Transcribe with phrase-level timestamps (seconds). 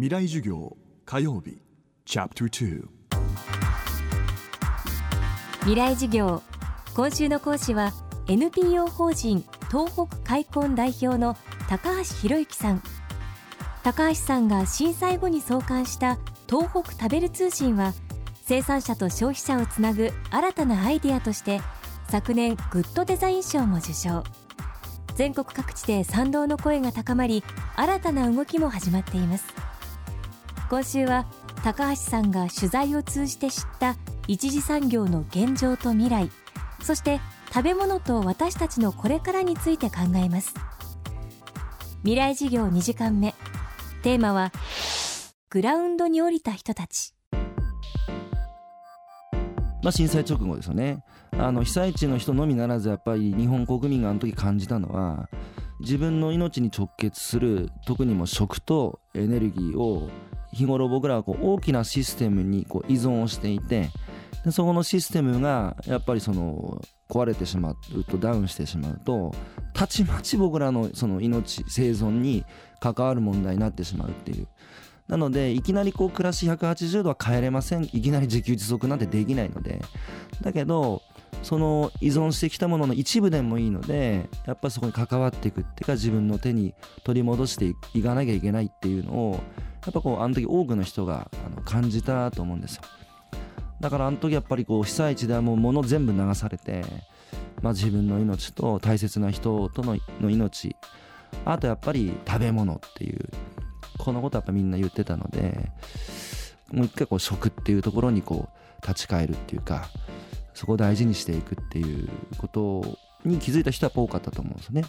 [0.00, 1.60] 未来授業火曜日
[2.04, 2.88] チャプター
[5.62, 6.40] 未来授業
[6.94, 7.90] 今週の講師は
[8.28, 11.36] NPO 法人東北開墾代表の
[11.68, 12.82] 高橋博之さん。
[13.82, 16.16] 高橋さんが震災後に創刊した
[16.48, 17.92] 東北食べる通信は
[18.44, 21.60] 生産者と消費者をつなぐ新たなアイデアとして
[22.08, 24.22] 昨年グッドデザイン賞も受賞。
[25.16, 27.42] 全国各地で賛同の声が高まり
[27.74, 29.68] 新たな動きも始まっています。
[30.70, 31.26] 今週は
[31.64, 36.30] 高橋さんが取材を通じて知った一次産業の現状と未来
[36.82, 37.20] そして
[37.52, 40.54] 食べ物と私たちのこれからについて考えます。
[42.02, 43.34] 未来事業2時間目。
[44.02, 44.52] テーマは
[45.50, 47.14] グラウンドに降りた人たち。
[49.82, 51.02] まあ、震災直後ですよね。
[51.32, 55.28] あの被災地の人のみならずやっぱり日本国民があの時感じたのは
[55.80, 60.08] 自分の命に直結する特にも食とエネルギーを
[60.52, 63.90] 日頃僕らはこう大きなシステムにこう依存をしていて
[64.44, 69.34] でそこのシステムがやっぱりその壊れてしまうとダウンしてしまうと
[69.74, 72.44] たちまち僕らのその命生存に
[72.80, 74.46] 関わる問題になってしまうっていう。
[75.08, 77.84] なのでいきなりこう暮らし180度は変えれません。
[77.84, 79.80] いきなり自給自足なんてできないので。
[80.42, 81.02] だけど
[81.42, 89.40] その依存してきたものの一部でもいいのでやっぱそこに関わっていくっていうか自分の手に取り戻していかなきゃいけないっていうのを
[89.88, 92.82] やっぱこうあの時多くの人があの感じたと思うんですよ
[93.80, 96.84] だからあの時やっぱりこう被災地ではもう物全部流されて、
[97.62, 100.76] まあ、自分の命と大切な人とのの命
[101.46, 103.30] あとやっぱり食べ物っていう
[103.96, 105.70] このことやっぱみんな言ってたので
[106.70, 108.50] もう一回こう食っていうところにこ
[108.82, 109.88] う立ち返るっていうか
[110.52, 112.84] そこを大事にしていくっていうこと
[113.24, 114.84] に気づいた人は多かったと思うんですよね。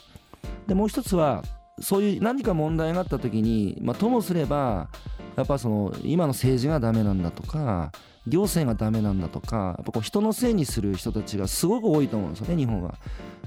[0.67, 1.44] でもう一つは
[1.81, 4.89] そういう何か問題があった時に、まあ、ともすれば
[5.35, 7.91] やっぱその今の政治がダメなんだとか
[8.27, 12.95] 行政がダメなんだとかやっぱこう人のせいにする人たちがすごく多いと思うんですよね日本は。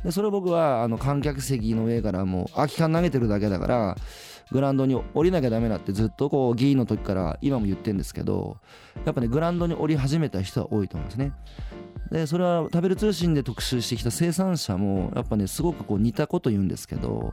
[0.04, 3.96] でそれを僕はあの観客席の上からもう空き缶投げてるだけだから
[4.50, 8.58] グラウンドに降りなきゃダメだってずっとこう議員の時から今も言ってるんですけど
[9.04, 11.32] やっぱねグラウンドに降り始めた人は多いと思うんですね。
[12.10, 17.32] でそれは食べる通信で特集してきた生産者もやっぱねすごくこう似たこと言うんですけど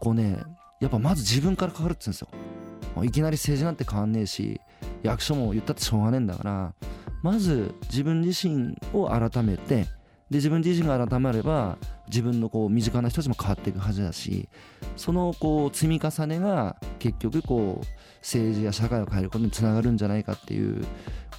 [0.00, 0.38] こうね
[0.80, 3.04] やっぱまず自分から変わるって言うんですよ。
[3.04, 4.60] いきなり政治なんて変わんねえし
[5.02, 6.74] 役所も言ったってしょうがねえんだから
[7.22, 9.86] まず自分自身を改めて
[10.30, 11.78] で自分自身が改まれば
[12.08, 14.48] 自分のこう身近な人たちも変わっていくはずだし
[14.96, 17.86] そのこう積み重ねが結局こう
[18.20, 20.84] 政治や社会を変えることにつながるんじゃないかっていう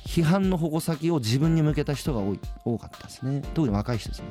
[0.05, 4.25] 批判の矛先を自分に向けた人が多い多かったですね特に若い人ですね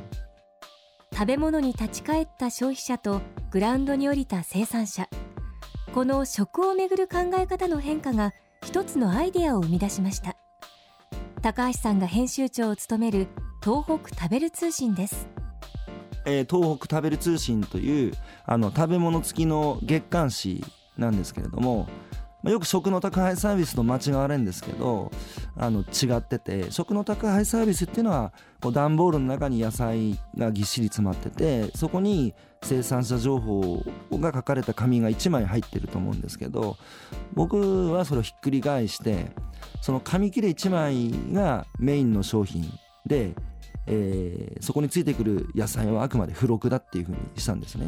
[1.19, 3.21] 食べ物に立ち返った消費者と
[3.51, 5.09] グラウンドに降りた生産者。
[5.93, 10.37] この食をめぐる考え方の変化が一つのアイデアを生み出しました。
[11.43, 13.27] 高橋さんが編集長を務める
[13.61, 15.27] 東北食べる通信です。
[16.25, 18.12] えー、東北食べる通信という
[18.47, 20.65] あの食べ物付きの月刊誌
[20.97, 21.89] なんですけれども、
[22.50, 25.10] よく食の宅配サービスと間違われるんですけど
[25.56, 36.76] あの違ってて食の宅配サービスっていうのはこう段ボールの中に野菜がぎっしり詰まっててそこに生産者情報が書かれた紙が1枚入ってると思うんですけど
[37.34, 39.30] 僕はそれをひっくり返して
[39.80, 42.69] その紙切れ1枚がメインの商品
[43.06, 43.34] で
[43.91, 47.86] えー、そこについてくる野菜はあくまで付録だっていうふうにしたんですね。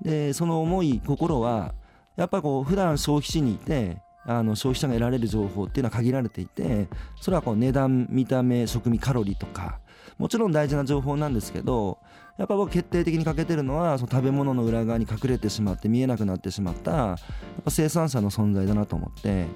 [0.00, 1.74] でその思い心は
[2.16, 6.88] やっぱりこう普段消費地にいてあの消費者が得られる情報っていうのは限られていて
[7.20, 9.80] それはこう値段見た目食味カロリーとか
[10.18, 11.98] もちろん大事な情報なんですけど
[12.38, 17.16] やっぱ僕決定的に欠けてるのはその食べ物の裏側に隠れてしまって見えなくなってしまったやっ
[17.64, 19.46] ぱ生産者の存在だなと思って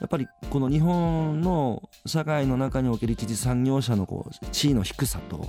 [0.00, 5.48] やっぱりこの日本の社会の中における一次産業者のこう地位の低さと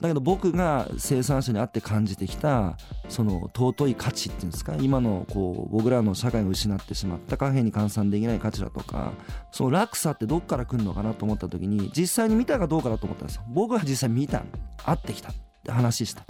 [0.00, 2.76] だけど僕が生産者にあって感じてきた
[3.08, 9.12] その尊い価値っていうんですか今のこう僕らの社会が失ってしまった貨幣に換算できない価値だとか
[9.52, 13.44] その落差ってどっから来るのかなと思った時に実際に見たかどうかだと思ったんですよ。
[13.48, 14.42] 僕は実際見た
[14.84, 16.24] 会ってきたって話した。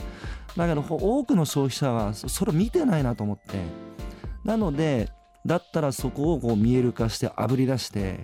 [0.57, 3.59] だけど多くの消費者はそれ見てないなと思って。
[4.45, 5.09] なので
[5.47, 8.21] だったらそこをこう見える化してあぶり出して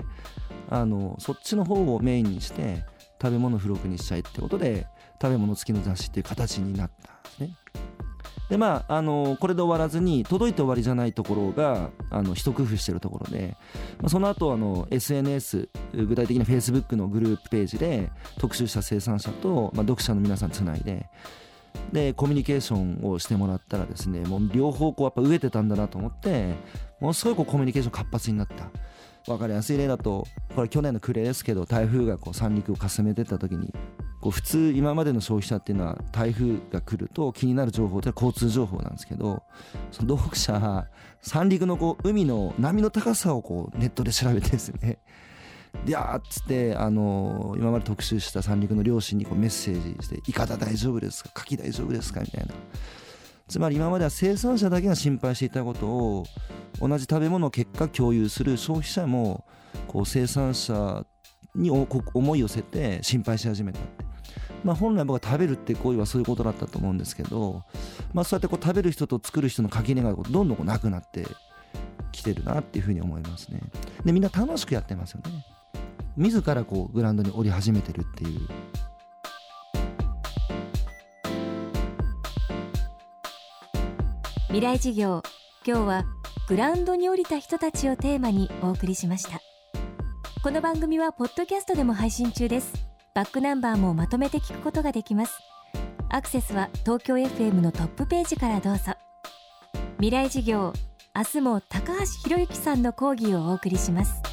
[0.69, 2.85] あのそっちの方をメインにして
[3.21, 4.87] 食べ物付録にしたいってことで
[5.21, 7.57] 食べ物付きの雑誌っていう形になったんですね。
[8.49, 13.57] でまあ、あのこれで終わらずに届いて終わりじゃないところがあの一工夫してるところで、
[13.99, 21.09] まあ、その後あの SNS 具体的に Facebook のグループページで特集した生産者と、まあ、読者の皆さんつないで
[21.93, 26.55] でコミュニケーションをしてもらったらですねもう両方こうやっぱ飢えてたんだなと思って
[27.01, 28.71] ものすごいこうコミュニケーション活発になった。
[29.27, 33.73] 分かりやすい例だとこれ去年の暮れですけど台風がこう三陸をかすめてった時に
[34.21, 39.43] こう普通今までの消費者っていうのは台風が来ると気になる情報って交通情報なんですけど
[39.91, 40.87] その読者
[41.23, 44.99] 三陸のこう海の波の高さをこうネットで調べてですね
[45.85, 51.31] でやーっつってあの今まで特集した三陸の両親にこうメッセージして「いかだ大丈夫ですか？
[51.35, 52.55] 牡蠣大丈夫ですか?」みたいな。
[53.49, 56.25] つまり今までは生産者だけが心配していたことを
[56.81, 59.45] 同じ食べ物を結果共有する消費者も
[59.89, 61.05] こう生産者
[61.57, 64.05] に思いを寄せて心配し始めたって。
[64.63, 67.65] まあ、本来僕は食べるって行為はそういうことだったと思うんですけど、
[68.13, 71.27] まあ、そうやってこう食べる人と作る人の垣根がどんどんこうなくなって
[72.13, 73.63] きてるなっていうふうに思いますね。
[74.05, 75.40] でみんな楽しくやってますよね。
[76.17, 78.41] 自らこうグラウンドに降り始めてるっていう。
[84.49, 85.23] 未来事業
[85.65, 86.05] 今日は
[86.49, 89.41] グラウンドに降りた人たちをテーマにお送りしました。
[90.43, 92.73] この番組はポッドキャストでも配信中です。
[93.15, 95.39] バックナンバーもまとめて聞くことができます。
[96.09, 98.95] アクセスは東京 FM のトップページからどうぞ。
[99.99, 100.73] 未来事業
[101.15, 104.30] 明日も高橋博之さんの講義をお送りします。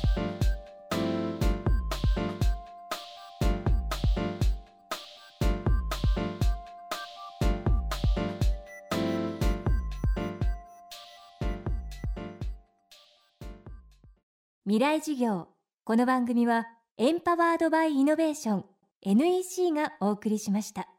[14.67, 15.47] 未来事業。
[15.85, 16.67] この番組は
[16.97, 18.65] エンパワードバイイノベーション
[19.01, 20.89] NEC がお送りしました。